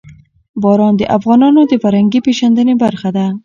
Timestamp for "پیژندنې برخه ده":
2.25-3.25